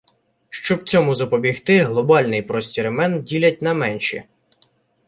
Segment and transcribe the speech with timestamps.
[0.49, 4.23] Щоб цьому запобігти глобальний простір імен ділять на менші.